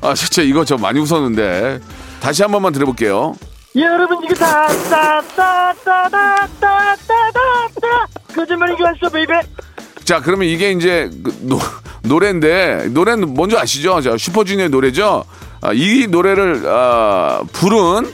아, 0.00 0.14
진짜 0.14 0.42
이거 0.42 0.64
저 0.64 0.76
많이 0.76 0.98
웃었는데. 0.98 1.78
다시 2.20 2.42
한 2.42 2.50
번만 2.50 2.72
들어볼게요. 2.72 3.36
여러분 3.76 4.24
이거 4.24 4.34
다따따따따따따따 4.34 6.96
거짓말이기 8.34 8.82
왔어 8.82 9.08
baby 9.08 9.34
자, 10.02 10.20
그러면 10.20 10.48
이게 10.48 10.72
이제 10.72 11.08
그 11.22 11.32
노, 11.42 11.60
노래인데, 12.02 12.88
노래는 12.90 13.34
뭔지 13.34 13.56
아시죠? 13.56 14.00
자, 14.00 14.16
슈퍼주니어의 14.16 14.70
노래죠? 14.70 15.24
아, 15.60 15.72
이 15.72 16.06
노래를, 16.08 16.62
아, 16.66 17.42
부른, 17.52 18.12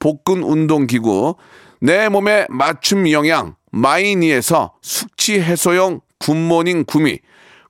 복근 0.00 0.42
운동 0.42 0.86
기구, 0.86 1.36
내 1.80 2.08
몸에 2.08 2.46
맞춤 2.48 3.10
영양 3.10 3.54
마이니에서 3.70 4.74
숙취 4.82 5.40
해소용 5.40 6.00
굿모닝 6.18 6.84
구미, 6.86 7.18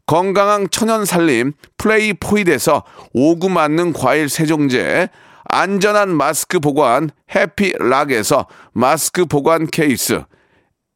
건강한 0.06 0.68
천연 0.70 1.04
살림 1.04 1.52
플레이 1.76 2.12
포이드에서 2.12 2.84
오구 3.12 3.48
맞는 3.50 3.92
과일 3.92 4.28
세정제, 4.28 5.08
안전한 5.48 6.16
마스크 6.16 6.60
보관 6.60 7.10
해피락에서 7.34 8.46
마스크 8.72 9.26
보관 9.26 9.66
케이스, 9.66 10.22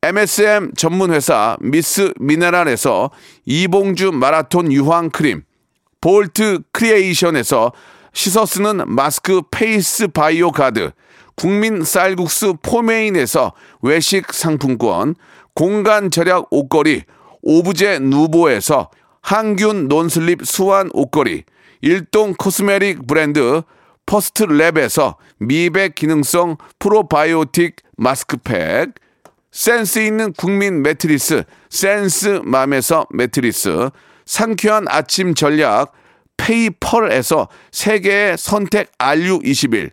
MSM 0.03 0.73
전문 0.77 1.13
회사 1.13 1.57
미스 1.61 2.15
미네랄에서 2.19 3.11
이봉주 3.45 4.13
마라톤 4.13 4.73
유황 4.73 5.11
크림, 5.11 5.43
볼트 6.01 6.61
크리에이션에서 6.73 7.73
씻어 8.13 8.47
쓰는 8.47 8.83
마스크 8.87 9.43
페이스 9.51 10.09
바이오 10.09 10.53
가드, 10.53 10.93
국민 11.41 11.85
쌀국수 11.85 12.59
포메인에서 12.61 13.55
외식 13.81 14.31
상품권, 14.31 15.15
공간 15.55 16.11
절약 16.11 16.49
옷걸이, 16.51 17.05
오브제 17.41 18.01
누보에서 18.01 18.91
항균 19.23 19.89
non-slip 19.89 20.45
수완 20.45 20.91
옷걸이, 20.93 21.45
일동 21.81 22.35
코스메틱 22.35 23.07
브랜드 23.07 23.63
퍼스트 24.05 24.49
랩에서 24.49 25.15
미백 25.39 25.95
기능성 25.95 26.59
프로바이오틱 26.79 27.77
마스크팩, 27.97 28.91
센스 29.51 29.99
있는 30.01 30.35
국민 30.35 30.83
매트리스 30.83 31.45
센스맘에서 31.71 33.07
매트리스, 33.15 33.89
상쾌한 34.27 34.85
아침 34.89 35.35
전략 35.35 35.93
페이펄에서 36.37 37.49
세계의 37.73 38.37
선택 38.37 38.93
RU21, 38.99 39.93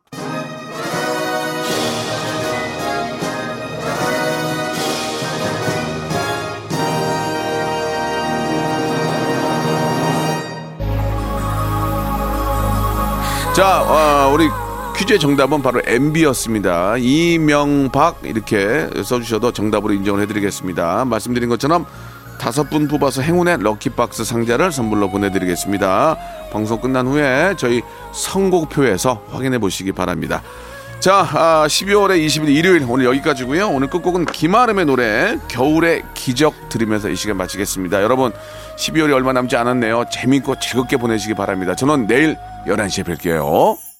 자, 13.61 13.83
어, 13.83 14.33
우리 14.33 14.49
퀴즈의 14.97 15.19
정답은 15.19 15.61
바로 15.61 15.83
MB였습니다. 15.85 16.97
이명박 16.97 18.19
이렇게 18.23 18.89
써주셔도 19.03 19.51
정답으로 19.51 19.93
인정을 19.93 20.19
해드리겠습니다. 20.23 21.05
말씀드린 21.05 21.47
것처럼 21.47 21.85
다섯 22.39 22.71
분 22.71 22.87
뽑아서 22.87 23.21
행운의 23.21 23.61
럭키박스 23.61 24.23
상자를 24.23 24.71
선물로 24.71 25.11
보내드리겠습니다. 25.11 26.17
방송 26.51 26.81
끝난 26.81 27.05
후에 27.05 27.53
저희 27.55 27.83
선곡표에서 28.13 29.25
확인해 29.29 29.59
보시기 29.59 29.91
바랍니다. 29.91 30.41
자, 31.01 31.27
아, 31.33 31.65
12월의 31.65 32.23
20일 32.27 32.49
일요일 32.49 32.85
오늘 32.87 33.05
여기까지고요. 33.05 33.69
오늘 33.69 33.89
끝곡은 33.89 34.25
김아름의 34.25 34.85
노래 34.85 35.35
겨울의 35.47 36.03
기적 36.13 36.69
들으면서 36.69 37.09
이 37.09 37.15
시간 37.15 37.37
마치겠습니다. 37.37 38.03
여러분 38.03 38.31
12월이 38.77 39.11
얼마 39.11 39.33
남지 39.33 39.55
않았네요. 39.57 40.05
재밌고 40.11 40.59
즐겁게 40.59 40.97
보내시기 40.97 41.33
바랍니다. 41.33 41.73
저는 41.73 42.05
내일 42.05 42.37
11시에 42.67 43.03
뵐게요. 43.03 43.90